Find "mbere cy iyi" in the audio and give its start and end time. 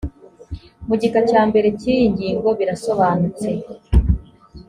1.49-2.03